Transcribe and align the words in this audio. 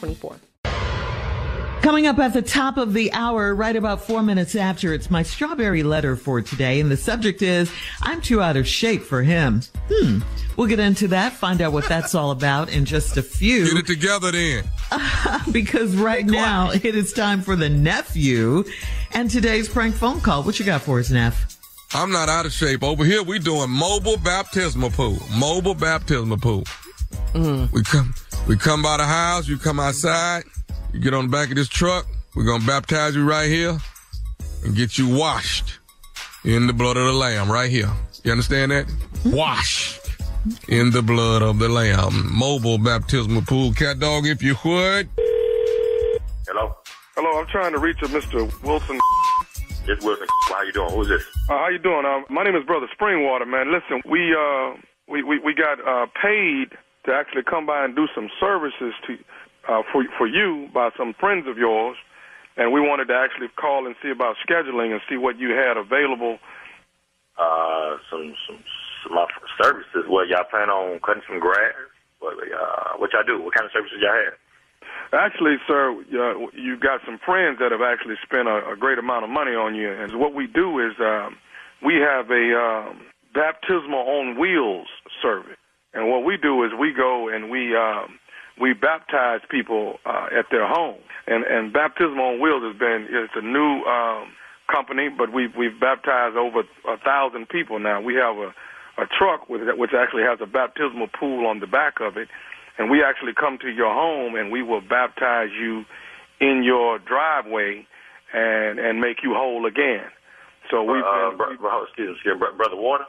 2024. 0.00 0.38
Coming 1.82 2.06
up 2.06 2.18
at 2.18 2.32
the 2.34 2.42
top 2.42 2.76
of 2.76 2.92
the 2.92 3.12
hour, 3.12 3.54
right 3.54 3.74
about 3.74 4.02
four 4.02 4.22
minutes 4.22 4.54
after, 4.54 4.92
it's 4.92 5.10
my 5.10 5.22
strawberry 5.22 5.82
letter 5.82 6.16
for 6.16 6.42
today. 6.42 6.80
And 6.80 6.90
the 6.90 6.96
subject 6.96 7.40
is, 7.40 7.72
I'm 8.02 8.20
too 8.20 8.42
out 8.42 8.56
of 8.56 8.66
shape 8.66 9.02
for 9.02 9.22
him. 9.22 9.62
Hmm. 9.90 10.18
We'll 10.56 10.66
get 10.66 10.80
into 10.80 11.08
that, 11.08 11.34
find 11.34 11.62
out 11.62 11.72
what 11.72 11.88
that's 11.88 12.16
all 12.16 12.32
about 12.32 12.68
in 12.68 12.84
just 12.84 13.16
a 13.16 13.22
few. 13.22 13.64
Get 13.64 13.76
it 13.76 13.86
together 13.86 14.32
then. 14.32 14.64
because 15.52 15.94
right 15.96 16.26
now 16.26 16.72
it 16.72 16.84
is 16.84 17.12
time 17.12 17.42
for 17.42 17.54
the 17.54 17.68
nephew 17.68 18.64
and 19.12 19.30
today's 19.30 19.68
prank 19.68 19.94
phone 19.94 20.20
call. 20.20 20.42
What 20.42 20.58
you 20.58 20.66
got 20.66 20.82
for 20.82 20.98
us, 20.98 21.10
Neff? 21.10 21.56
I'm 21.94 22.10
not 22.10 22.28
out 22.28 22.44
of 22.44 22.52
shape. 22.52 22.82
Over 22.82 23.04
here, 23.04 23.22
we 23.22 23.38
doing 23.38 23.70
mobile 23.70 24.18
baptismal 24.18 24.90
pool. 24.90 25.18
Mobile 25.38 25.74
baptismal 25.74 26.38
pool. 26.38 26.64
Mm. 27.32 27.72
We 27.72 27.82
come, 27.82 28.14
we 28.48 28.56
come 28.56 28.82
by 28.82 28.96
the 28.96 29.04
house. 29.04 29.46
You 29.46 29.58
come 29.58 29.78
outside. 29.78 30.44
You 30.92 31.00
get 31.00 31.14
on 31.14 31.26
the 31.26 31.30
back 31.30 31.50
of 31.50 31.56
this 31.56 31.68
truck. 31.68 32.06
We're 32.34 32.44
gonna 32.44 32.66
baptize 32.66 33.14
you 33.14 33.28
right 33.28 33.48
here 33.48 33.78
and 34.64 34.74
get 34.74 34.96
you 34.96 35.08
washed 35.14 35.78
in 36.44 36.66
the 36.66 36.72
blood 36.72 36.96
of 36.96 37.04
the 37.04 37.12
Lamb 37.12 37.50
right 37.50 37.70
here. 37.70 37.90
You 38.24 38.32
understand 38.32 38.72
that? 38.72 38.86
Washed 39.24 40.00
in 40.68 40.90
the 40.90 41.02
blood 41.02 41.42
of 41.42 41.58
the 41.58 41.68
Lamb. 41.68 42.34
Mobile 42.34 42.78
baptismal 42.78 43.42
pool. 43.42 43.72
Cat 43.72 43.98
dog, 44.00 44.26
if 44.26 44.42
you 44.42 44.56
would. 44.64 45.08
Hello? 46.46 46.74
Hello, 47.16 47.38
I'm 47.38 47.46
trying 47.48 47.72
to 47.72 47.78
reach 47.78 47.98
a 48.02 48.06
Mr. 48.06 48.50
Wilson. 48.62 48.98
It's 49.86 50.04
Wilson. 50.04 50.26
How 50.48 50.62
you 50.62 50.72
doing? 50.72 50.90
Who's 50.90 51.08
this? 51.08 51.22
Uh, 51.48 51.58
how 51.58 51.68
you 51.68 51.78
doing? 51.78 52.04
Uh, 52.04 52.20
my 52.30 52.44
name 52.44 52.56
is 52.56 52.64
Brother 52.64 52.88
Springwater, 52.98 53.46
man. 53.46 53.72
Listen, 53.72 54.02
we 54.10 54.34
uh, 54.34 54.74
we 55.08 55.22
we, 55.22 55.38
we 55.38 55.54
got 55.54 55.80
uh, 55.86 56.06
paid 56.20 56.76
to 57.08 57.16
actually 57.16 57.42
come 57.42 57.64
by 57.64 57.84
and 57.84 57.96
do 57.96 58.06
some 58.14 58.28
services 58.38 58.92
to 59.08 59.16
uh, 59.68 59.82
for 59.90 60.04
for 60.16 60.28
you 60.28 60.68
by 60.72 60.90
some 60.96 61.16
friends 61.18 61.48
of 61.48 61.56
yours, 61.56 61.96
and 62.56 62.72
we 62.72 62.80
wanted 62.80 63.08
to 63.08 63.16
actually 63.16 63.48
call 63.56 63.86
and 63.86 63.96
see 64.02 64.10
about 64.10 64.36
scheduling 64.44 64.92
and 64.92 65.00
see 65.08 65.16
what 65.16 65.38
you 65.38 65.50
had 65.56 65.76
available. 65.76 66.38
Uh, 67.36 67.96
some 68.10 68.34
some 68.46 68.60
some 69.04 69.16
uh, 69.16 69.26
services. 69.60 70.04
What 70.06 70.28
y'all 70.28 70.44
plan 70.44 70.68
on 70.68 71.00
cutting 71.00 71.22
some 71.26 71.40
grass? 71.40 71.72
What 72.20 72.36
uh, 72.36 73.00
what 73.00 73.10
y'all 73.12 73.24
do? 73.24 73.40
What 73.42 73.54
kind 73.54 73.64
of 73.64 73.72
services 73.72 73.98
y'all 74.00 74.12
have? 74.12 74.36
Actually, 75.12 75.56
sir, 75.66 75.96
uh, 75.96 76.46
you've 76.52 76.80
got 76.80 77.00
some 77.06 77.18
friends 77.24 77.58
that 77.60 77.72
have 77.72 77.80
actually 77.80 78.16
spent 78.22 78.48
a, 78.48 78.72
a 78.72 78.76
great 78.76 78.98
amount 78.98 79.24
of 79.24 79.30
money 79.30 79.52
on 79.52 79.74
you. 79.74 79.90
And 79.90 80.20
what 80.20 80.34
we 80.34 80.46
do 80.46 80.78
is 80.80 80.92
um, 81.00 81.36
we 81.84 81.96
have 81.96 82.28
a 82.30 82.44
um, 82.52 83.00
baptismal 83.32 84.00
on 84.00 84.38
wheels 84.38 84.88
service. 85.22 85.57
And 85.94 86.08
what 86.08 86.24
we 86.24 86.36
do 86.36 86.64
is 86.64 86.72
we 86.78 86.92
go 86.92 87.28
and 87.28 87.50
we 87.50 87.74
um, 87.76 88.18
we 88.60 88.74
baptize 88.74 89.40
people 89.50 89.98
uh, 90.04 90.26
at 90.36 90.46
their 90.50 90.66
home. 90.66 91.00
And 91.26 91.44
and 91.44 91.72
baptismal 91.72 92.24
on 92.24 92.40
wheels 92.40 92.62
has 92.64 92.78
been 92.78 93.06
it's 93.10 93.32
a 93.36 93.42
new 93.42 93.82
um, 93.84 94.32
company, 94.70 95.08
but 95.08 95.32
we've 95.32 95.54
we've 95.56 95.78
baptized 95.80 96.36
over 96.36 96.60
a 96.86 96.98
thousand 96.98 97.48
people 97.48 97.78
now. 97.78 98.00
We 98.00 98.14
have 98.14 98.36
a 98.36 98.54
a 99.00 99.06
truck 99.06 99.48
with 99.48 99.62
which 99.78 99.92
actually 99.94 100.24
has 100.24 100.40
a 100.42 100.46
baptismal 100.46 101.08
pool 101.18 101.46
on 101.46 101.60
the 101.60 101.68
back 101.68 102.00
of 102.00 102.16
it 102.16 102.28
and 102.78 102.90
we 102.90 103.02
actually 103.02 103.32
come 103.34 103.58
to 103.58 103.68
your 103.68 103.92
home 103.92 104.36
and 104.36 104.50
we 104.50 104.62
will 104.62 104.80
baptize 104.80 105.50
you 105.52 105.84
in 106.40 106.62
your 106.62 106.98
driveway 106.98 107.86
and 108.32 108.78
and 108.78 109.00
make 109.00 109.18
you 109.22 109.34
whole 109.34 109.66
again. 109.66 110.06
So 110.70 110.82
we 110.82 110.98
uh, 111.00 111.34
bro, 111.36 111.56
bro, 111.56 111.84
excuse 111.84 112.08
me, 112.08 112.14
excuse 112.14 112.40
me, 112.40 112.46
brother 112.56 112.76
Water, 112.76 113.04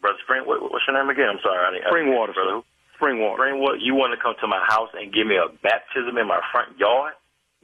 brother 0.00 0.18
Spring. 0.24 0.44
What, 0.44 0.62
what's 0.62 0.84
your 0.86 0.96
name 0.96 1.10
again? 1.10 1.36
I'm 1.36 1.42
sorry, 1.42 1.60
I 1.60 1.70
didn't, 1.74 1.88
Spring 1.88 2.12
Water, 2.14 2.32
brother. 2.32 2.62
Spring 2.96 3.20
Water. 3.20 3.40
Spring 3.40 3.60
You 3.80 3.94
want 3.94 4.16
to 4.16 4.20
come 4.20 4.34
to 4.40 4.48
my 4.48 4.62
house 4.68 4.90
and 4.96 5.12
give 5.12 5.26
me 5.26 5.36
a 5.36 5.52
baptism 5.60 6.16
in 6.16 6.26
my 6.26 6.40
front 6.52 6.78
yard? 6.78 7.14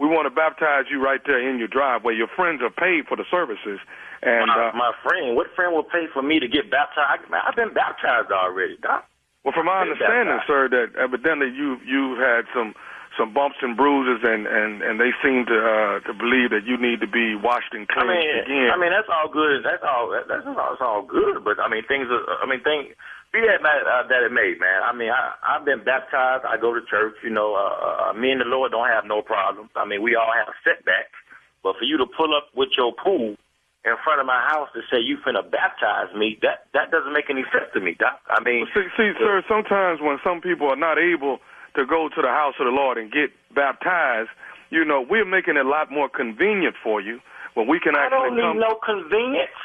We 0.01 0.09
want 0.09 0.27
to 0.27 0.35
baptize 0.35 0.91
you 0.91 0.99
right 0.99 1.21
there 1.25 1.39
in 1.39 1.59
your 1.59 1.69
driveway. 1.69 2.17
Your 2.17 2.31
friends 2.35 2.61
are 2.65 2.73
paid 2.73 3.07
for 3.07 3.17
the 3.17 3.29
services, 3.31 3.79
and 4.23 4.49
my, 4.49 4.73
uh, 4.73 4.77
my 4.77 4.93
friend, 5.05 5.37
what 5.37 5.53
friend 5.55 5.71
will 5.71 5.87
pay 5.87 6.11
for 6.13 6.23
me 6.23 6.41
to 6.41 6.49
get 6.49 6.71
baptized? 6.71 7.29
I, 7.31 7.47
I've 7.47 7.55
been 7.55 7.73
baptized 7.73 8.33
already, 8.33 8.77
Doc. 8.83 9.07
Well, 9.45 9.55
from 9.55 9.67
my 9.67 9.83
understanding, 9.83 10.39
sir, 10.47 10.71
that 10.71 10.95
evidently 10.95 11.51
you 11.51 11.79
you've 11.83 12.19
had 12.19 12.47
some 12.55 12.75
some 13.19 13.33
bumps 13.33 13.57
and 13.63 13.77
bruises, 13.77 14.25
and 14.25 14.47
and 14.47 14.83
and 14.83 15.01
they 15.01 15.13
seem 15.21 15.45
to 15.47 15.59
uh, 15.59 15.95
to 16.09 16.13
believe 16.13 16.51
that 16.51 16.65
you 16.65 16.77
need 16.77 17.01
to 17.01 17.11
be 17.11 17.35
washed 17.35 17.73
and 17.73 17.87
I 17.91 17.95
cleansed 17.95 18.13
mean, 18.13 18.45
again. 18.45 18.71
I 18.73 18.77
mean 18.79 18.93
that's 18.93 19.09
all 19.11 19.29
good. 19.29 19.65
That's 19.65 19.85
all. 19.85 20.11
That's, 20.11 20.29
that's 20.29 20.47
all. 20.47 20.57
That's 20.57 20.85
all 20.85 21.03
good. 21.03 21.45
But 21.45 21.61
I 21.61 21.69
mean, 21.69 21.85
things. 21.87 22.09
Are, 22.11 22.25
I 22.41 22.47
mean, 22.49 22.63
things. 22.65 22.95
Be 23.33 23.41
that 23.49 23.65
uh, 23.65 24.05
that 24.13 24.21
it 24.25 24.33
may, 24.33 24.53
man. 24.61 24.81
I 24.85 24.93
mean, 24.93 25.09
I 25.09 25.33
I've 25.41 25.65
been 25.65 25.85
baptized. 25.85 26.45
I 26.45 26.61
go 26.61 26.75
to 26.75 26.85
church. 26.85 27.17
You 27.25 27.33
know, 27.33 27.57
uh, 27.57 28.11
uh, 28.11 28.13
me 28.13 28.31
and 28.31 28.41
the 28.41 28.49
Lord 28.49 28.73
don't 28.73 28.89
have 28.89 29.09
no 29.09 29.23
problems. 29.23 29.71
I 29.77 29.89
mean, 29.89 30.03
we 30.03 30.17
all 30.17 30.33
have 30.33 30.53
setbacks. 30.61 31.17
But 31.63 31.79
for 31.79 31.85
you 31.85 31.97
to 31.97 32.07
pull 32.07 32.37
up 32.37 32.51
with 32.53 32.75
your 32.77 32.93
pool 32.93 33.39
in 33.85 33.95
front 34.05 34.21
of 34.21 34.27
my 34.27 34.39
house 34.47 34.69
to 34.75 34.81
say 34.91 35.03
you 35.03 35.19
finna 35.27 35.43
baptize 35.43 36.15
me, 36.15 36.39
that 36.43 36.71
that 36.75 36.91
doesn't 36.91 37.13
make 37.13 37.31
any 37.31 37.43
sense 37.51 37.67
to 37.75 37.81
me, 37.81 37.97
Doc. 37.99 38.21
I 38.31 38.43
mean, 38.43 38.67
see, 38.75 38.87
see, 38.97 39.11
sir, 39.19 39.43
sometimes 39.49 40.01
when 40.01 40.19
some 40.23 40.41
people 40.41 40.69
are 40.71 40.79
not 40.79 40.99
able 40.99 41.39
to 41.77 41.87
go 41.87 42.09
to 42.09 42.21
the 42.23 42.29
house 42.29 42.55
of 42.61 42.67
the 42.67 42.73
Lord 42.73 42.99
and 42.99 43.11
get 43.11 43.31
baptized, 43.55 44.31
you 44.71 44.85
know, 44.85 45.05
we're 45.09 45.25
making 45.25 45.57
it 45.57 45.65
a 45.65 45.69
lot 45.69 45.91
more 45.91 46.09
convenient 46.09 46.77
for 46.83 47.01
you 47.01 47.21
when 47.55 47.69
we 47.69 47.81
can 47.81 47.97
I 47.97 48.07
actually 48.07 48.17
I 48.17 48.21
don't 48.29 48.37
need 48.37 48.43
come. 48.43 48.59
no 48.61 48.73
convenience. 48.85 49.59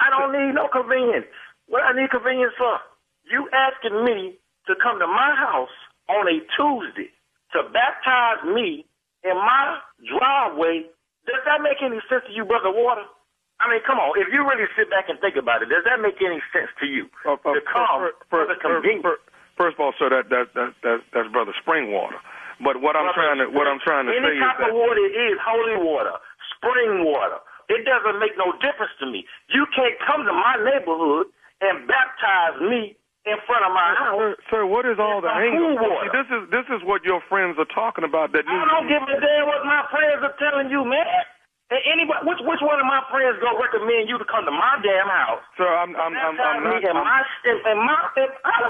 I 0.00 0.08
don't 0.10 0.32
need 0.32 0.54
no 0.54 0.68
convenience. 0.68 1.26
What 1.68 1.82
I 1.84 1.92
need 1.92 2.10
convenience 2.10 2.52
for? 2.56 2.80
You 3.30 3.48
asking 3.52 4.04
me 4.04 4.36
to 4.66 4.74
come 4.82 4.98
to 4.98 5.06
my 5.06 5.32
house 5.36 5.72
on 6.08 6.28
a 6.28 6.40
Tuesday 6.56 7.08
to 7.52 7.62
baptize 7.72 8.44
me 8.44 8.84
in 9.24 9.36
my 9.36 9.78
driveway, 10.06 10.88
does 11.26 11.42
that 11.44 11.60
make 11.62 11.82
any 11.84 12.00
sense 12.08 12.24
to 12.26 12.32
you, 12.32 12.44
Brother 12.44 12.72
Water? 12.72 13.04
I 13.60 13.68
mean, 13.68 13.84
come 13.84 14.00
on. 14.00 14.16
If 14.16 14.32
you 14.32 14.40
really 14.40 14.64
sit 14.72 14.88
back 14.88 15.12
and 15.12 15.20
think 15.20 15.36
about 15.36 15.60
it, 15.60 15.68
does 15.68 15.84
that 15.84 16.00
make 16.00 16.16
any 16.24 16.40
sense 16.48 16.72
to 16.80 16.86
you? 16.88 17.12
Uh, 17.28 17.36
uh, 17.36 17.52
to 17.52 17.60
come 17.68 17.84
for, 17.92 18.12
for, 18.32 18.48
for 18.48 18.48
the 18.48 18.56
convenience. 18.56 19.04
for- 19.04 19.20
first 19.60 19.76
of 19.76 19.84
all, 19.84 19.92
sir, 20.00 20.08
that 20.08 20.32
that 20.32 20.48
that, 20.56 20.72
that 20.80 20.98
that's 21.12 21.28
Brother 21.28 21.52
Springwater. 21.60 22.16
But 22.64 22.80
what 22.80 22.96
I'm 22.96 23.12
trying 23.12 23.44
to 23.44 23.52
what 23.52 23.68
I'm 23.68 23.80
trying 23.84 24.08
to 24.08 24.12
Any 24.16 24.24
say 24.24 24.36
is 24.36 24.44
type 24.44 24.60
that 24.64 24.72
of 24.72 24.76
water 24.80 25.04
is 25.04 25.36
holy 25.44 25.76
water, 25.84 26.16
spring 26.56 27.04
water. 27.04 27.40
It 27.68 27.84
doesn't 27.84 28.18
make 28.18 28.34
no 28.40 28.56
difference 28.64 28.90
to 29.04 29.06
me. 29.06 29.22
You 29.52 29.68
can't 29.76 29.94
come 30.08 30.24
to 30.24 30.32
my 30.32 30.56
neighborhood 30.64 31.28
and 31.62 31.86
baptize 31.86 32.58
me 32.66 32.96
in 33.28 33.36
front 33.46 33.62
of 33.68 33.72
my 33.76 33.94
house. 33.94 34.16
Sir, 34.16 34.32
sir, 34.50 34.62
what 34.66 34.88
is 34.88 34.96
all 34.98 35.20
the 35.20 35.30
anger? 35.30 35.76
See, 35.76 36.10
this 36.12 36.28
is 36.32 36.42
this 36.50 36.66
is 36.72 36.80
what 36.88 37.04
your 37.04 37.20
friends 37.28 37.60
are 37.60 37.68
talking 37.70 38.04
about. 38.04 38.32
That 38.32 38.48
I 38.48 38.64
don't 38.64 38.88
give 38.88 39.04
a 39.04 39.16
damn 39.20 39.44
what 39.46 39.62
my 39.68 39.84
friends 39.92 40.24
are 40.24 40.36
telling 40.40 40.72
you, 40.72 40.84
man. 40.88 41.04
And 41.70 41.78
anybody, 41.86 42.26
which 42.26 42.42
which 42.42 42.58
one 42.66 42.82
of 42.82 42.88
my 42.90 42.98
friends 43.14 43.38
gonna 43.38 43.54
recommend 43.56 44.10
you 44.10 44.18
to 44.18 44.26
come 44.26 44.42
to 44.44 44.50
my 44.50 44.82
damn 44.82 45.06
house? 45.06 45.40
Sir, 45.54 45.70
I'm 45.70 45.94
I'm 45.94 46.12
I'm, 46.12 46.34
I'm 46.34 46.60
not. 46.66 46.74
me 46.74 46.76
in 46.82 46.96
I'm- 46.96 47.06
my 47.06 47.20
in, 47.46 47.56
in 47.62 47.78
my 47.78 48.00
in, 48.18 48.28
how 48.42 48.68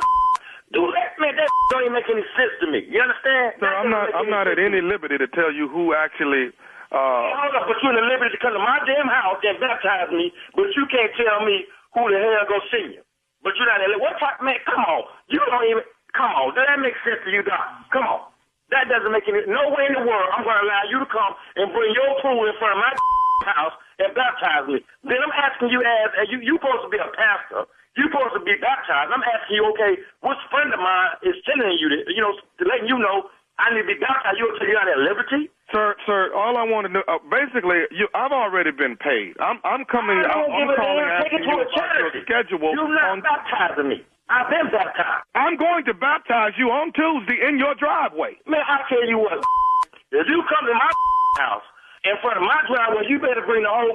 do 0.72 0.82
that, 0.94 1.19
man? 1.19 1.34
That 1.37 1.49
don't 1.70 1.82
even 1.87 1.94
make 1.94 2.08
any 2.11 2.25
sense 2.38 2.55
to 2.62 2.67
me. 2.70 2.87
You 2.88 3.00
understand? 3.02 3.58
That 3.62 3.72
I'm 3.84 3.90
doesn't 3.90 4.14
I'm 4.17 4.31
not 4.31 4.46
at 4.49 4.58
any 4.58 4.81
liberty 4.82 5.19
to 5.19 5.28
tell 5.31 5.50
you 5.52 5.69
who 5.69 5.94
actually. 5.94 6.50
Hey, 6.55 6.99
Uh, 6.99 7.31
hold 7.38 7.55
up, 7.55 7.70
but 7.70 7.78
you're 7.82 7.94
in 7.94 8.02
the 8.02 8.06
liberty 8.11 8.34
to 8.34 8.40
come 8.43 8.50
to 8.50 8.58
my 8.58 8.82
damn 8.82 9.06
house 9.06 9.38
and 9.46 9.62
baptize 9.62 10.11
me, 10.11 10.34
but 10.58 10.67
you 10.75 10.82
can't 10.90 11.14
tell 11.14 11.46
me 11.46 11.62
who 11.94 12.02
the 12.11 12.19
hell 12.19 12.43
go 12.50 12.58
see 12.75 12.99
you. 12.99 13.02
But 13.46 13.55
you're 13.55 13.70
not 13.70 13.78
in 13.78 13.94
what 14.02 14.19
type 14.19 14.43
man, 14.43 14.58
come 14.67 14.82
on. 14.90 15.06
You 15.31 15.38
don't 15.38 15.67
even 15.70 15.87
come 16.19 16.34
on. 16.34 16.50
Does 16.58 16.67
that 16.67 16.82
make 16.82 16.99
sense 17.06 17.22
to 17.22 17.31
you, 17.31 17.46
Doc? 17.46 17.62
Come 17.94 18.11
on. 18.11 18.26
That 18.75 18.90
doesn't 18.90 19.11
make 19.14 19.26
any 19.31 19.43
no 19.46 19.70
way 19.70 19.87
in 19.87 19.94
the 19.99 20.05
world 20.06 20.28
I'm 20.34 20.43
gonna 20.43 20.62
allow 20.67 20.82
you 20.90 20.99
to 21.02 21.06
come 21.11 21.32
and 21.62 21.70
bring 21.75 21.94
your 21.94 22.11
crew 22.22 22.43
in 22.46 22.55
front 22.58 22.75
of 22.75 22.81
my 22.82 22.93
house 23.55 23.75
and 24.02 24.11
baptize 24.14 24.67
me. 24.67 24.82
Then 25.06 25.19
I'm 25.22 25.34
asking 25.34 25.70
you 25.70 25.82
as, 25.87 26.11
as 26.22 26.26
you 26.31 26.43
you 26.43 26.58
supposed 26.58 26.87
to 26.87 26.90
be 26.90 26.99
a 26.99 27.06
pastor. 27.14 27.70
You 27.98 28.06
supposed 28.06 28.38
to 28.38 28.42
be 28.46 28.54
baptized. 28.62 29.10
I'm 29.10 29.22
asking 29.22 29.58
you, 29.58 29.66
okay, 29.75 29.98
which 30.22 30.40
friend 30.50 30.70
of 30.70 30.78
mine 30.78 31.10
is 31.26 31.34
sending 31.42 31.75
you 31.75 31.90
to, 31.90 31.98
you 32.14 32.22
know, 32.22 32.32
to 32.38 32.62
letting 32.64 32.87
you 32.87 32.98
know 32.98 33.26
I 33.60 33.75
need 33.76 33.84
to 33.84 33.90
be 33.92 33.98
baptized. 34.00 34.40
You 34.40 34.48
you're 34.64 34.78
not 34.78 34.88
at 34.88 35.02
liberty? 35.04 35.52
Sir, 35.69 35.94
sir, 36.08 36.32
all 36.34 36.56
I 36.56 36.64
want 36.64 36.88
to 36.88 36.90
know, 36.90 37.04
uh, 37.06 37.20
basically, 37.31 37.87
you, 37.92 38.08
I've 38.16 38.32
already 38.32 38.72
been 38.72 38.96
paid. 38.96 39.37
I'm, 39.38 39.60
I'm 39.62 39.84
coming, 39.87 40.19
I 40.19 40.32
I'm, 40.32 40.48
don't 40.48 40.50
I'm 40.50 40.66
give 40.66 40.75
a 40.75 40.76
calling 40.81 41.06
damn. 41.06 41.22
Take 41.22 41.32
asking 41.37 41.38
it 41.38 41.46
you 41.46 41.60
about 41.60 41.92
your 41.94 42.10
schedule. 42.26 42.70
You're 42.75 42.90
not 42.90 43.06
on, 43.14 43.20
baptizing 43.20 43.88
me. 43.93 43.98
I've 44.32 44.48
been 44.50 44.66
baptized. 44.72 45.28
I'm 45.36 45.54
going 45.60 45.84
to 45.86 45.94
baptize 45.94 46.56
you 46.58 46.72
on 46.72 46.90
Tuesday 46.96 47.38
in 47.46 47.58
your 47.60 47.76
driveway. 47.76 48.38
Man, 48.48 48.64
I 48.66 48.82
tell 48.88 49.04
you 49.06 49.19
what, 49.19 49.38
if 50.10 50.26
you 50.26 50.40
come 50.48 50.64
to 50.66 50.75
my 50.75 50.90
house 51.44 51.66
in 52.08 52.16
front 52.25 52.40
of 52.40 52.44
my 52.48 52.58
driveway, 52.66 53.06
you 53.06 53.20
better 53.20 53.44
bring 53.46 53.62
the 53.62 53.70
whole 53.70 53.94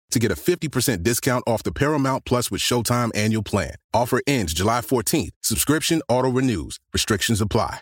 to 0.11 0.19
get 0.19 0.31
a 0.31 0.35
50% 0.35 1.03
discount 1.03 1.43
off 1.47 1.63
the 1.63 1.71
Paramount 1.71 2.25
Plus 2.25 2.49
with 2.49 2.61
Showtime 2.61 3.11
annual 3.15 3.43
plan. 3.43 3.75
Offer 3.93 4.21
ends 4.27 4.53
July 4.53 4.81
14th. 4.81 5.31
Subscription 5.41 6.01
auto-renews. 6.07 6.79
Restrictions 6.93 7.41
apply. 7.41 7.81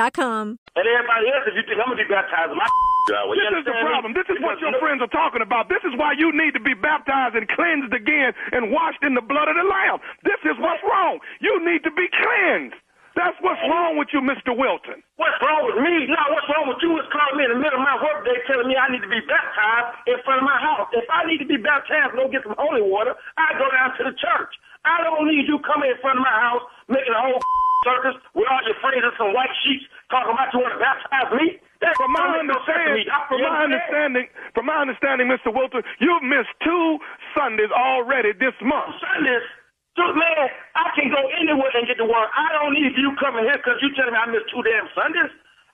A.com. 0.00 0.56
And 0.76 0.84
everybody 0.88 1.28
else, 1.28 1.44
if 1.44 1.54
you 1.54 1.64
think 1.68 1.76
I'm 1.76 1.92
gonna 1.92 2.00
be 2.00 2.08
baptized, 2.08 2.56
my 2.56 2.64
driveway. 3.08 3.36
This 3.36 3.60
is 3.60 3.66
the 3.68 3.76
problem. 3.84 4.16
This 4.16 4.28
is 4.32 4.38
what 4.40 4.56
your 4.60 4.72
friends 4.80 5.04
are 5.04 5.12
talking 5.12 5.44
about. 5.44 5.68
This 5.68 5.84
is 5.84 5.92
why 6.00 6.16
you 6.16 6.32
need 6.32 6.56
to 6.56 6.62
be 6.62 6.72
baptized 6.72 7.36
and 7.36 7.44
cleansed 7.48 7.92
again 7.92 8.32
and 8.52 8.72
washed 8.72 9.02
in 9.04 9.12
the 9.12 9.24
blood 9.24 9.48
of 9.48 9.56
the 9.56 9.66
Lamb. 9.66 10.00
This 10.24 10.40
is 10.48 10.56
what's 10.60 10.80
wrong. 10.84 11.20
You 11.40 11.60
need 11.60 11.84
to 11.84 11.92
be 11.92 12.08
cleansed. 12.08 12.76
That's 13.18 13.34
what's 13.42 13.60
wrong 13.66 13.98
with 13.98 14.14
you, 14.14 14.22
Mr. 14.22 14.54
Wilton. 14.54 15.02
What's 15.18 15.34
wrong 15.42 15.66
with 15.66 15.82
me? 15.82 16.06
No, 16.06 16.22
what's 16.30 16.46
wrong 16.46 16.70
with 16.70 16.78
you 16.80 16.94
is 17.02 17.06
calling 17.10 17.36
me 17.36 17.44
in 17.50 17.52
the 17.52 17.60
middle 17.60 17.82
of 17.82 17.84
my 17.84 17.98
workday 17.98 18.38
telling 18.46 18.70
me 18.70 18.78
I 18.78 18.86
need 18.86 19.02
to 19.02 19.10
be 19.10 19.20
baptized 19.26 20.06
in 20.06 20.16
front 20.22 20.40
of 20.40 20.46
my 20.46 20.56
house. 20.56 20.86
If 20.94 21.04
I 21.10 21.26
need 21.26 21.42
to 21.42 21.48
be 21.50 21.58
baptized 21.58 22.14
and 22.14 22.22
go 22.22 22.30
get 22.30 22.46
some 22.46 22.54
holy 22.54 22.86
water, 22.86 23.18
I 23.34 23.58
go 23.58 23.66
down 23.66 23.98
to 23.98 24.02
the 24.06 24.14
church. 24.14 24.54
I 24.86 25.02
don't 25.02 25.26
need 25.26 25.44
you 25.50 25.58
coming 25.66 25.90
in 25.90 25.98
front 26.00 26.16
of 26.16 26.24
my 26.24 26.32
house 26.32 26.64
making 26.88 27.12
a 27.12 27.20
whole 27.20 27.42
circus 27.84 28.16
with 28.34 28.46
all 28.48 28.62
your 28.64 28.76
friends 28.80 29.02
and 29.04 29.14
some 29.16 29.32
white 29.32 29.52
sheets 29.64 29.84
talking 30.12 30.32
about 30.32 30.52
you 30.52 30.60
want 30.60 30.74
to 30.76 30.80
baptize 30.82 31.30
me. 31.36 31.60
That's 31.80 31.96
from 31.96 32.12
my 32.12 32.28
understanding, 32.36 33.08
from 33.08 33.40
my 33.40 33.64
understanding, 33.64 34.26
from 34.52 34.64
my 34.68 34.78
understanding, 34.84 35.26
Mr. 35.32 35.48
Wilton, 35.48 35.80
you've 35.96 36.24
missed 36.24 36.52
two 36.60 37.00
Sundays 37.32 37.72
already 37.72 38.36
this 38.36 38.56
month. 38.60 39.00
Sundays? 39.00 39.44
Man, 40.00 40.48
I 40.80 40.88
can 40.96 41.12
go 41.12 41.20
anywhere 41.36 41.68
and 41.76 41.84
get 41.84 42.00
the 42.00 42.08
word. 42.08 42.28
I 42.32 42.48
don't 42.56 42.72
need 42.72 42.96
you 42.96 43.12
coming 43.20 43.44
here 43.44 43.60
because 43.60 43.76
you 43.84 43.92
telling 43.92 44.16
me 44.16 44.20
I 44.20 44.32
missed 44.32 44.48
two 44.48 44.64
damn 44.64 44.88
Sundays. 44.96 45.28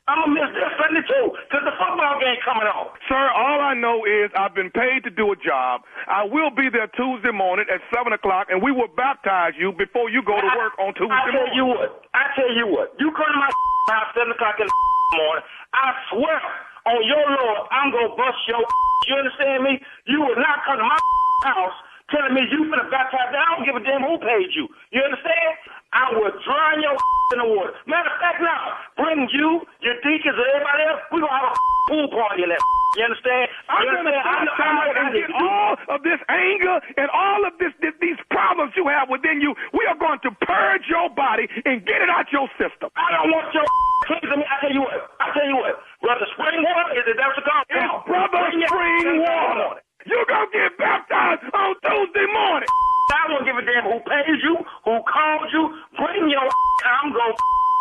I'm 0.07 0.23
gonna 0.23 0.39
miss 0.39 0.51
this 0.55 0.71
Sunday 0.79 1.03
too, 1.03 1.27
cause 1.51 1.67
the 1.67 1.75
football 1.83 2.15
game 2.23 2.39
coming 2.47 2.63
on. 2.71 2.95
Sir, 3.11 3.19
all 3.35 3.59
I 3.59 3.75
know 3.75 4.07
is 4.07 4.31
I've 4.39 4.55
been 4.55 4.71
paid 4.71 5.03
to 5.03 5.11
do 5.11 5.35
a 5.35 5.39
job. 5.43 5.83
I 6.07 6.23
will 6.23 6.55
be 6.55 6.71
there 6.71 6.87
Tuesday 6.95 7.35
morning 7.35 7.67
at 7.67 7.83
seven 7.91 8.15
o'clock, 8.15 8.47
and 8.47 8.63
we 8.63 8.71
will 8.71 8.87
baptize 8.95 9.59
you 9.59 9.75
before 9.75 10.07
you 10.07 10.23
go 10.23 10.39
to 10.39 10.51
work 10.55 10.79
on 10.79 10.95
Tuesday 10.95 11.11
I 11.11 11.27
tell 11.35 11.43
morning. 11.51 11.59
you 11.59 11.67
what. 11.67 12.07
I 12.15 12.31
tell 12.39 12.47
you 12.55 12.71
what. 12.71 12.95
You 13.03 13.11
come 13.19 13.27
to 13.27 13.41
my 13.43 13.51
house 13.91 14.15
seven 14.15 14.31
o'clock 14.31 14.63
in 14.63 14.71
the 14.71 14.75
morning. 15.27 15.45
I 15.75 15.87
swear 16.15 16.39
on 16.87 17.03
your 17.03 17.27
Lord, 17.27 17.59
I'm 17.75 17.91
gonna 17.91 18.15
bust 18.15 18.39
your. 18.47 18.63
You 19.07 19.15
understand 19.15 19.63
me? 19.63 19.79
You 20.11 20.19
will 20.19 20.35
not 20.35 20.67
come 20.67 20.79
to 20.79 20.87
my 20.87 20.99
house 21.47 21.75
telling 22.11 22.35
me 22.35 22.43
you 22.51 22.67
finna 22.67 22.91
baptize 22.91 23.31
me. 23.31 23.39
I 23.39 23.47
don't 23.55 23.63
give 23.63 23.77
a 23.79 23.83
damn 23.87 24.03
who 24.03 24.19
paid 24.19 24.51
you. 24.51 24.67
You 24.91 24.99
understand? 25.03 25.51
I 25.95 26.11
will 26.11 26.31
drown 26.43 26.83
your 26.83 26.95
in 27.35 27.39
the 27.39 27.47
water. 27.47 27.71
Matter 27.87 28.11
of 28.11 28.19
fact, 28.19 28.43
now 28.43 28.79
bring 29.07 29.31
you, 29.31 29.63
your 29.87 29.97
deacons, 30.03 30.35
and 30.35 30.49
everybody 30.51 30.83
else. 30.91 31.03
We 31.15 31.23
gonna 31.23 31.31
have 31.31 31.55
a 31.55 31.57
pool 31.87 32.07
party 32.11 32.43
in 32.43 32.51
that. 32.51 32.63
You 32.99 33.05
understand? 33.07 33.47
I'm 33.71 33.85
you 33.87 33.93
gonna 33.93 34.19
understand? 34.19 34.27
I 34.27 34.43
know, 34.43 34.55
I 34.57 34.71
know 34.75 34.87
what 34.91 34.99
I 34.99 35.05
and 35.07 35.15
get 35.15 35.29
to 35.31 35.37
all 35.39 35.73
of 35.95 36.01
this 36.03 36.21
anger 36.27 36.77
and 36.97 37.09
all 37.15 37.41
of 37.47 37.53
this, 37.63 37.73
this 37.79 37.95
these 38.03 38.19
problems 38.35 38.75
you 38.75 38.89
have 38.91 39.07
within 39.07 39.39
you. 39.39 39.55
We 39.71 39.87
are 39.87 39.99
going 40.01 40.19
to 40.27 40.31
purge 40.43 40.91
your 40.91 41.07
body 41.15 41.47
and 41.69 41.87
get 41.87 42.03
it 42.03 42.11
out 42.11 42.27
your 42.35 42.51
system. 42.59 42.91
I 42.99 43.15
don't 43.15 43.31
want 43.31 43.53
your 43.55 43.69
pleasing 44.11 44.43
me. 44.43 44.47
I 44.49 44.57
tell 44.65 44.75
you 44.75 44.83
what. 44.83 44.97
I 45.23 45.27
tell 45.37 45.47
you 45.47 45.57
what. 45.61 45.75
Brother 46.03 46.27
Spring 46.35 46.61
Water 46.67 46.93
is 46.99 47.05
it? 47.07 47.17
That's 47.21 47.37
the 47.37 47.45
call. 47.47 47.63
Come 47.71 47.87
on. 47.87 48.01
Brother 48.11 48.43
your 48.59 48.71
Spring 48.71 49.23
Water. 49.23 49.71
You 50.09 50.19
gonna 50.27 50.51
get 50.51 50.75
baptized 50.79 51.47
on 51.53 51.75
Tuesday 51.85 52.27
morning. 52.33 52.71
I 53.07 53.23
don't 53.29 53.45
give 53.47 53.55
a 53.55 53.63
damn 53.63 53.87
who 53.87 53.99
pays 54.03 54.41
you, 54.43 54.57
who 54.83 54.95
called 55.05 55.51
you. 55.53 55.63
Bring 55.95 56.27
your 56.31 56.49
I'm 56.87 57.13
gonna 57.13 57.35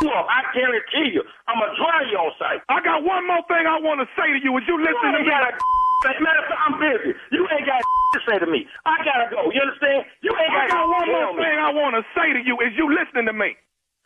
up. 0.03 0.25
I 0.27 0.43
guarantee 0.51 1.15
you. 1.15 1.23
I'm 1.47 1.59
gonna 1.59 1.75
dry 1.79 2.03
you 2.11 2.17
on 2.19 2.31
site. 2.39 2.61
I 2.69 2.83
got 2.83 3.03
one 3.03 3.23
more 3.27 3.43
thing 3.47 3.63
I 3.65 3.79
want 3.79 4.03
to 4.03 4.07
say 4.19 4.27
to 4.35 4.39
you. 4.43 4.51
Is 4.59 4.65
you 4.67 4.75
listen 4.79 5.15
to 5.15 5.19
ain't 5.19 5.27
me? 5.27 5.31
got 5.31 5.47
a 5.47 5.51
Matter 6.21 6.37
of 6.43 6.45
fact, 6.51 6.61
I'm 6.69 6.75
busy. 6.77 7.11
You 7.31 7.47
ain't 7.49 7.65
got 7.65 7.81
to 8.13 8.19
say 8.27 8.37
to 8.39 8.45
me. 8.47 8.67
I 8.85 8.99
gotta 9.07 9.31
go. 9.31 9.49
You 9.49 9.61
understand? 9.63 10.05
You 10.21 10.35
ain't 10.35 10.51
got. 10.53 10.67
I 10.67 10.67
got 10.69 10.85
got 10.85 10.89
one 11.01 11.07
more 11.09 11.31
me. 11.33 11.41
thing 11.43 11.55
I 11.57 11.71
want 11.73 11.95
to 11.97 12.03
say 12.13 12.33
to 12.35 12.41
you. 12.43 12.59
Is 12.61 12.75
you 12.77 12.85
listening 12.91 13.25
to 13.25 13.33
me? 13.33 13.55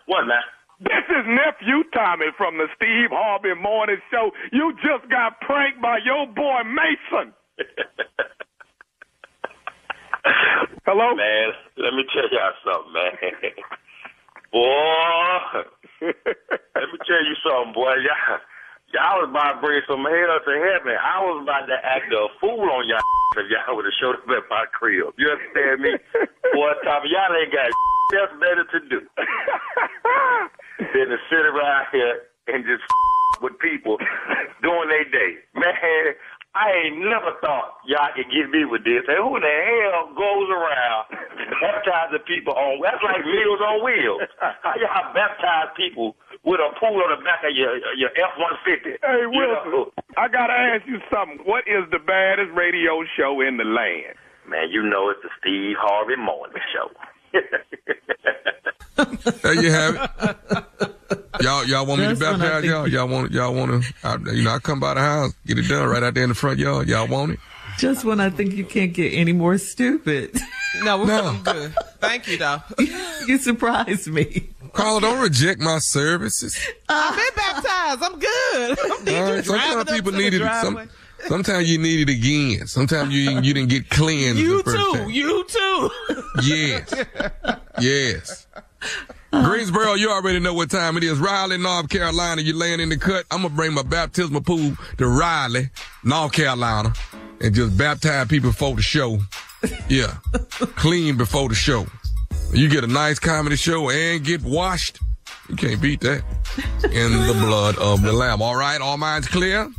What, 0.05 0.25
man? 0.29 0.41
This 0.79 1.03
is 1.11 1.25
nephew 1.27 1.83
Tommy 1.91 2.31
from 2.39 2.55
the 2.57 2.71
Steve 2.79 3.11
Harvey 3.11 3.51
Morning 3.59 3.99
Show. 4.09 4.31
You 4.53 4.71
just 4.79 5.09
got 5.11 5.41
pranked 5.41 5.81
by 5.81 5.99
your 6.05 6.23
boy 6.31 6.63
Mason. 6.63 7.33
Hello? 10.85 11.15
Man, 11.15 11.47
let 11.77 11.93
me 11.93 12.03
tell 12.13 12.29
y'all 12.31 12.55
something, 12.63 12.93
man. 12.93 13.11
boy, 14.51 15.67
let 16.01 16.87
me 16.91 16.97
tell 17.05 17.23
you 17.27 17.35
something, 17.69 17.73
boy. 17.73 17.93
Y'all, 18.03 18.39
y'all 18.93 19.21
was 19.21 19.29
about 19.29 19.53
to 19.53 19.61
bring 19.61 19.81
some 19.87 20.03
hell 20.03 20.39
to 20.45 20.53
heaven. 20.53 20.97
I 20.97 21.21
was 21.21 21.43
about 21.43 21.65
to 21.67 21.77
act 21.77 22.11
a 22.11 22.27
fool 22.41 22.69
on 22.69 22.87
y'all 22.87 23.01
if 23.37 23.45
y'all 23.49 23.75
would 23.75 23.85
have 23.85 23.93
showed 24.01 24.15
up 24.15 24.29
at 24.29 24.49
my 24.49 24.65
crib. 24.73 25.13
You 25.17 25.29
understand 25.29 25.81
me? 25.81 25.91
boy, 26.53 26.73
Tommy, 26.83 27.09
y'all 27.13 27.35
ain't 27.35 27.53
got 27.53 27.69
else 28.09 28.33
better 28.41 28.65
to 28.65 28.79
do 28.89 29.05
than 30.81 31.07
to 31.13 31.17
sit 31.29 31.45
around 31.45 31.85
here 31.91 32.25
and 32.47 32.65
just 32.65 32.81
with 33.39 33.53
people 33.59 33.97
doing 34.63 34.89
their 34.89 35.05
day. 35.05 35.37
Man, 35.53 36.17
I 36.57 36.73
ain't 36.73 37.05
never 37.05 37.37
thought 37.37 37.77
y'all 37.85 38.09
could 38.17 38.25
get 38.33 38.49
me 38.49 38.65
with 38.65 38.81
this. 38.81 39.05
And 39.05 39.21
who 39.21 39.37
the 39.37 39.45
hell 39.45 40.09
goes 40.17 40.49
around 40.49 41.05
baptizing 41.61 42.25
people 42.25 42.57
on? 42.57 42.81
That's 42.81 42.97
like 43.05 43.21
Meals 43.21 43.61
on 43.61 43.85
Wheels. 43.85 44.25
How 44.41 44.73
y'all 44.81 45.13
baptize 45.13 45.69
people 45.77 46.17
with 46.49 46.59
a 46.59 46.73
pool 46.81 46.97
on 46.97 47.13
the 47.13 47.21
back 47.23 47.45
of 47.45 47.53
your 47.53 47.77
your 47.93 48.09
F 48.17 48.33
one 48.41 48.57
fifty? 48.65 48.97
Hey, 49.05 49.29
Wilson, 49.29 49.93
I 50.17 50.27
got 50.27 50.47
to 50.47 50.53
ask 50.53 50.81
you 50.87 50.97
something. 51.13 51.45
What 51.45 51.67
is 51.67 51.85
the 51.91 51.99
baddest 51.99 52.49
radio 52.57 53.05
show 53.15 53.39
in 53.41 53.57
the 53.57 53.63
land? 53.63 54.17
Man, 54.49 54.71
you 54.71 54.81
know 54.81 55.13
it's 55.13 55.21
the 55.21 55.29
Steve 55.39 55.77
Harvey 55.77 56.17
Morning 56.17 56.57
Show. 56.73 56.89
There 59.41 59.53
you 59.53 59.71
have 59.71 59.95
it. 59.95 61.41
Y'all, 61.41 61.65
y'all 61.65 61.85
want 61.85 62.01
me 62.01 62.07
to 62.07 62.15
That's 62.15 62.31
when 62.33 62.41
I 62.41 62.49
baptize 62.49 62.65
y'all? 62.65 62.87
Y'all 62.87 63.07
want, 63.07 63.31
y'all 63.31 63.53
want 63.53 63.81
to, 63.81 63.93
I, 64.03 64.17
you 64.33 64.43
know, 64.43 64.51
I 64.51 64.59
come 64.59 64.81
by 64.81 64.95
the 64.95 64.99
house, 64.99 65.33
get 65.45 65.57
it 65.57 65.69
done 65.69 65.87
right 65.87 66.03
out 66.03 66.13
there 66.13 66.23
in 66.23 66.29
the 66.29 66.35
front 66.35 66.59
yard. 66.59 66.89
Y'all 66.89 67.07
want 67.07 67.31
it? 67.31 67.39
Just 67.79 68.03
when 68.03 68.19
I 68.19 68.29
think 68.29 68.53
you 68.53 68.65
can't 68.65 68.93
get 68.93 69.13
any 69.13 69.31
more 69.33 69.57
stupid. 69.57 70.37
No, 70.83 70.99
we're 70.99 71.05
No. 71.07 71.39
good. 71.43 71.73
Thank 71.99 72.27
you, 72.27 72.37
though. 72.37 72.61
you 73.27 73.37
surprised 73.37 74.07
me. 74.07 74.49
Carla, 74.73 75.01
don't 75.01 75.19
reject 75.21 75.59
my 75.61 75.79
services. 75.79 76.59
I've 76.87 77.15
been 77.15 77.35
baptized. 77.35 78.03
I'm 78.03 78.19
good. 78.19 78.79
I'm 78.83 78.91
All 78.91 79.33
right, 79.33 79.43
driving 79.43 79.43
sometimes 79.43 79.91
people 79.91 80.11
to 80.11 80.17
need 80.17 80.33
it. 80.33 80.41
Some, 80.61 80.89
sometimes 81.27 81.71
you 81.71 81.77
need 81.79 82.07
it 82.07 82.11
again. 82.13 82.67
Sometimes 82.67 83.13
you 83.13 83.31
you 83.41 83.53
didn't 83.53 83.69
get 83.69 83.89
cleansed 83.89 84.39
You 84.39 84.57
the 84.57 84.63
first 84.63 84.77
too. 84.77 84.93
time. 84.99 85.09
You 85.09 85.45
too. 85.45 85.89
Yes. 86.43 86.93
Yes. 87.79 88.47
Greensboro, 89.31 89.93
you 89.93 90.09
already 90.11 90.39
know 90.39 90.53
what 90.53 90.69
time 90.71 90.97
it 90.97 91.03
is. 91.03 91.17
Raleigh, 91.19 91.57
North 91.57 91.89
Carolina, 91.89 92.41
you 92.41 92.53
laying 92.55 92.79
in 92.79 92.89
the 92.89 92.97
cut. 92.97 93.25
I'm 93.31 93.41
gonna 93.43 93.53
bring 93.53 93.73
my 93.73 93.83
baptismal 93.83 94.41
pool 94.41 94.75
to 94.97 95.07
Raleigh, 95.07 95.69
North 96.03 96.31
Carolina, 96.33 96.93
and 97.41 97.53
just 97.53 97.77
baptize 97.77 98.27
people 98.27 98.51
before 98.51 98.75
the 98.75 98.81
show. 98.81 99.19
Yeah. 99.87 100.15
Clean 100.75 101.17
before 101.17 101.49
the 101.49 101.55
show. 101.55 101.85
You 102.53 102.69
get 102.69 102.83
a 102.83 102.87
nice 102.87 103.19
comedy 103.19 103.55
show 103.55 103.89
and 103.89 104.23
get 104.23 104.41
washed. 104.43 104.99
You 105.47 105.55
can't 105.55 105.81
beat 105.81 106.01
that. 106.01 106.23
In 106.83 107.11
the 107.27 107.33
blood 107.33 107.77
of 107.77 108.01
the 108.01 108.11
Lamb. 108.11 108.41
All 108.41 108.55
right, 108.55 108.79
all 108.81 108.97
minds 108.97 109.27
clear? 109.27 109.69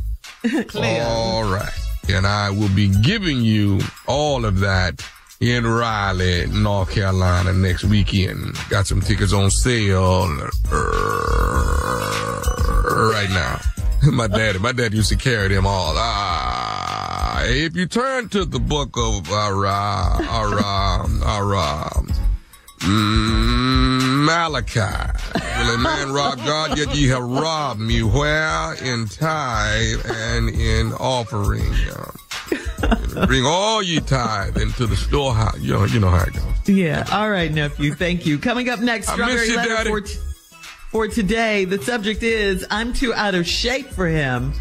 Clear. 0.67 1.03
All 1.03 1.43
right. 1.43 1.71
And 2.09 2.25
I 2.25 2.49
will 2.49 2.69
be 2.69 2.87
giving 2.87 3.41
you 3.41 3.79
all 4.07 4.43
of 4.45 4.59
that 4.59 5.05
in 5.39 5.65
Raleigh, 5.65 6.47
North 6.47 6.91
Carolina 6.91 7.53
next 7.53 7.83
weekend. 7.83 8.55
Got 8.69 8.87
some 8.87 9.01
tickets 9.01 9.33
on 9.33 9.49
sale 9.51 10.27
uh, 10.71 10.77
right 13.11 13.29
now. 13.29 13.59
My 14.11 14.25
daddy, 14.27 14.57
my 14.57 14.71
dad 14.71 14.95
used 14.95 15.09
to 15.09 15.15
carry 15.15 15.47
them 15.49 15.67
all. 15.67 15.93
Ah, 15.95 16.20
if 17.45 17.75
you 17.75 17.85
turn 17.85 18.29
to 18.29 18.45
the 18.45 18.59
book 18.59 18.95
of 18.97 19.29
Aram, 19.31 20.21
Aram, 20.29 21.23
Aram, 21.23 22.07
mm, 22.79 24.25
Malachi, 24.25 25.11
will 25.59 25.75
a 25.75 25.77
man 25.77 26.11
rob 26.11 26.37
God? 26.39 26.77
Yet 26.77 26.95
ye 26.95 27.07
have 27.07 27.23
robbed 27.23 27.79
me. 27.79 28.03
Where 28.03 28.73
in 28.83 29.07
tithe 29.07 29.99
and 30.05 30.49
in 30.49 30.93
offering? 30.93 31.73
Bring 33.27 33.45
all 33.45 33.83
ye 33.83 33.99
tithe 33.99 34.57
into 34.57 34.87
the 34.87 34.95
storehouse. 34.95 35.59
You 35.59 35.73
know, 35.73 35.85
you 35.85 35.99
know 35.99 36.09
how 36.09 36.23
it 36.23 36.33
goes. 36.33 36.69
Yeah. 36.69 37.05
All 37.11 37.29
right, 37.29 37.51
nephew. 37.51 37.93
Thank 37.93 38.25
you. 38.25 38.37
Coming 38.39 38.69
up 38.69 38.79
next, 38.79 39.09
I 39.09 39.13
strawberry 39.13 39.47
you, 39.47 39.55
letter 39.55 39.69
Daddy. 39.69 39.89
for, 39.89 40.01
t- 40.01 40.17
for 40.89 41.07
today. 41.07 41.65
The 41.65 41.81
subject 41.81 42.23
is 42.23 42.65
I'm 42.71 42.93
too 42.93 43.13
out 43.13 43.35
of 43.35 43.45
shape 43.47 43.87
for 43.87 44.07
him. 44.07 44.53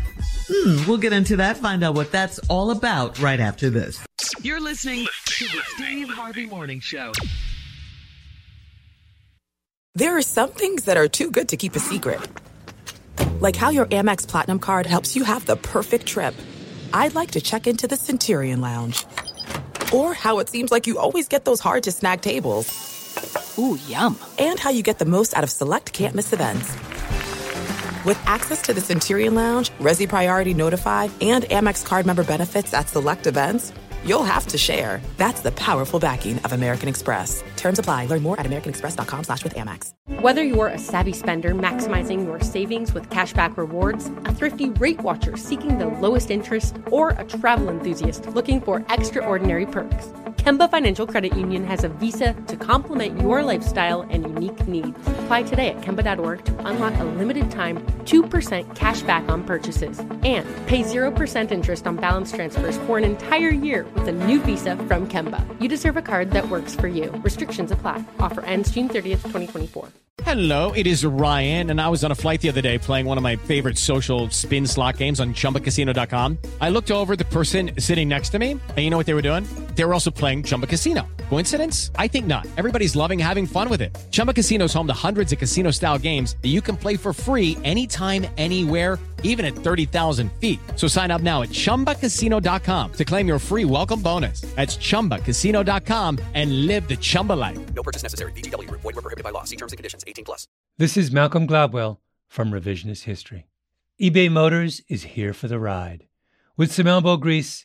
Hmm, 0.52 0.88
we'll 0.88 0.98
get 0.98 1.12
into 1.12 1.36
that. 1.36 1.58
Find 1.58 1.84
out 1.84 1.94
what 1.94 2.10
that's 2.10 2.40
all 2.48 2.72
about 2.72 3.20
right 3.20 3.38
after 3.38 3.70
this. 3.70 4.04
You're 4.42 4.60
listening 4.60 5.06
to 5.26 5.44
the 5.44 5.62
Steve 5.76 6.08
Harvey 6.08 6.46
Morning 6.46 6.80
Show. 6.80 7.12
There 9.94 10.16
are 10.16 10.22
some 10.22 10.50
things 10.50 10.84
that 10.84 10.96
are 10.96 11.08
too 11.08 11.30
good 11.30 11.50
to 11.50 11.56
keep 11.56 11.76
a 11.76 11.78
secret. 11.78 12.20
Like 13.40 13.54
how 13.54 13.70
your 13.70 13.86
Amex 13.86 14.26
Platinum 14.26 14.58
card 14.58 14.86
helps 14.86 15.14
you 15.14 15.24
have 15.24 15.46
the 15.46 15.56
perfect 15.56 16.06
trip. 16.06 16.34
I'd 16.92 17.14
like 17.14 17.32
to 17.32 17.40
check 17.40 17.66
into 17.66 17.86
the 17.86 17.96
Centurion 17.96 18.60
Lounge. 18.60 19.04
Or 19.92 20.14
how 20.14 20.40
it 20.40 20.48
seems 20.48 20.72
like 20.72 20.86
you 20.86 20.98
always 20.98 21.28
get 21.28 21.44
those 21.44 21.60
hard 21.60 21.84
to 21.84 21.92
snag 21.92 22.22
tables. 22.22 23.56
Ooh, 23.58 23.78
yum. 23.86 24.18
And 24.38 24.58
how 24.58 24.70
you 24.70 24.82
get 24.82 24.98
the 24.98 25.04
most 25.04 25.36
out 25.36 25.44
of 25.44 25.50
select 25.50 25.92
can't 25.92 26.14
miss 26.14 26.32
events. 26.32 26.76
With 28.02 28.18
access 28.26 28.62
to 28.62 28.72
the 28.72 28.80
Centurion 28.80 29.34
Lounge, 29.34 29.68
Resy 29.78 30.08
Priority 30.08 30.54
Notified, 30.54 31.10
and 31.20 31.44
Amex 31.44 31.84
card 31.84 32.06
member 32.06 32.24
benefits 32.24 32.72
at 32.72 32.88
select 32.88 33.26
events, 33.26 33.74
you'll 34.06 34.22
have 34.22 34.46
to 34.46 34.56
share. 34.56 35.02
That's 35.18 35.42
the 35.42 35.52
powerful 35.52 36.00
backing 36.00 36.38
of 36.38 36.54
American 36.54 36.88
Express. 36.88 37.44
Terms 37.56 37.78
apply. 37.78 38.06
Learn 38.06 38.22
more 38.22 38.40
at 38.40 38.46
americanexpress.com 38.46 39.24
slash 39.24 39.44
with 39.44 39.54
Amex. 39.54 39.92
Whether 40.22 40.42
you're 40.42 40.68
a 40.68 40.78
savvy 40.78 41.12
spender 41.12 41.54
maximizing 41.54 42.24
your 42.24 42.40
savings 42.40 42.94
with 42.94 43.10
cashback 43.10 43.58
rewards, 43.58 44.06
a 44.24 44.34
thrifty 44.34 44.70
rate 44.70 45.02
watcher 45.02 45.36
seeking 45.36 45.76
the 45.76 45.88
lowest 45.88 46.30
interest, 46.30 46.76
or 46.90 47.10
a 47.10 47.24
travel 47.24 47.68
enthusiast 47.68 48.26
looking 48.30 48.62
for 48.62 48.82
extraordinary 48.88 49.66
perks, 49.66 50.08
Kemba 50.40 50.70
Financial 50.70 51.06
Credit 51.06 51.36
Union 51.36 51.64
has 51.64 51.84
a 51.84 51.90
visa 51.90 52.32
to 52.46 52.56
complement 52.56 53.20
your 53.20 53.42
lifestyle 53.42 54.06
and 54.08 54.22
unique 54.22 54.66
needs. 54.66 54.98
Apply 55.18 55.42
today 55.42 55.68
at 55.68 55.82
Kemba.org 55.82 56.42
to 56.46 56.66
unlock 56.66 56.98
a 56.98 57.04
limited 57.04 57.50
time 57.50 57.84
2% 58.04 58.74
cash 58.74 59.02
back 59.02 59.28
on 59.28 59.44
purchases 59.44 59.98
and 59.98 60.48
pay 60.66 60.82
0% 60.82 61.52
interest 61.52 61.86
on 61.86 61.96
balance 61.96 62.32
transfers 62.32 62.78
for 62.86 62.96
an 62.96 63.04
entire 63.04 63.50
year 63.50 63.84
with 63.94 64.08
a 64.08 64.12
new 64.12 64.40
visa 64.40 64.76
from 64.88 65.06
Kemba. 65.06 65.44
You 65.60 65.68
deserve 65.68 65.98
a 65.98 66.02
card 66.02 66.30
that 66.30 66.48
works 66.48 66.74
for 66.74 66.88
you. 66.88 67.10
Restrictions 67.22 67.70
apply. 67.70 68.02
Offer 68.18 68.40
ends 68.46 68.70
June 68.70 68.88
30th, 68.88 69.22
2024. 69.34 69.90
Hello, 70.24 70.70
it 70.72 70.86
is 70.86 71.04
Ryan, 71.04 71.70
and 71.70 71.80
I 71.80 71.88
was 71.88 72.04
on 72.04 72.12
a 72.12 72.14
flight 72.14 72.42
the 72.42 72.50
other 72.50 72.60
day 72.60 72.76
playing 72.76 73.06
one 73.06 73.16
of 73.16 73.22
my 73.22 73.36
favorite 73.36 73.78
social 73.78 74.28
spin 74.28 74.66
slot 74.66 74.98
games 74.98 75.18
on 75.18 75.32
chumbacasino.com. 75.32 76.38
I 76.60 76.68
looked 76.68 76.90
over 76.90 77.16
the 77.16 77.24
person 77.24 77.70
sitting 77.78 78.08
next 78.08 78.28
to 78.30 78.38
me, 78.38 78.52
and 78.52 78.78
you 78.78 78.90
know 78.90 78.98
what 78.98 79.06
they 79.06 79.14
were 79.14 79.22
doing? 79.22 79.46
They 79.80 79.86
were 79.86 79.94
also 79.94 80.10
playing 80.10 80.42
Chumba 80.42 80.66
Casino. 80.66 81.08
Coincidence? 81.30 81.90
I 81.96 82.06
think 82.06 82.26
not. 82.26 82.46
Everybody's 82.58 82.94
loving 82.94 83.18
having 83.18 83.46
fun 83.46 83.70
with 83.70 83.80
it. 83.80 83.96
Chumba 84.10 84.34
Casino 84.34 84.66
is 84.66 84.74
home 84.74 84.86
to 84.88 84.92
hundreds 84.92 85.32
of 85.32 85.38
casino 85.38 85.70
style 85.70 85.96
games 85.96 86.36
that 86.42 86.48
you 86.48 86.60
can 86.60 86.76
play 86.76 86.98
for 86.98 87.14
free 87.14 87.56
anytime, 87.64 88.26
anywhere, 88.36 88.98
even 89.22 89.46
at 89.46 89.54
30,000 89.54 90.30
feet. 90.32 90.60
So 90.76 90.86
sign 90.86 91.10
up 91.10 91.22
now 91.22 91.40
at 91.40 91.48
chumbacasino.com 91.48 92.92
to 92.92 93.04
claim 93.06 93.26
your 93.26 93.38
free 93.38 93.64
welcome 93.64 94.02
bonus. 94.02 94.42
That's 94.54 94.76
chumbacasino.com 94.76 96.18
and 96.34 96.66
live 96.66 96.86
the 96.86 96.96
Chumba 96.96 97.32
life. 97.32 97.58
No 97.74 97.82
purchase 97.82 98.02
necessary. 98.02 98.32
VGW 98.32 98.68
Group. 98.68 98.82
Void 98.82 98.96
were 98.96 99.00
prohibited 99.00 99.24
by 99.24 99.30
law. 99.30 99.44
See 99.44 99.56
terms 99.56 99.72
and 99.72 99.78
conditions. 99.78 100.04
18 100.06 100.26
plus. 100.26 100.46
This 100.76 100.98
is 100.98 101.10
Malcolm 101.10 101.48
Gladwell 101.48 101.96
from 102.28 102.50
Revisionist 102.50 103.04
History. 103.04 103.46
eBay 103.98 104.30
Motors 104.30 104.82
is 104.90 105.04
here 105.16 105.32
for 105.32 105.48
the 105.48 105.58
ride. 105.58 106.06
With 106.54 106.70
some 106.70 106.86
elbow 106.86 107.16
grease, 107.16 107.64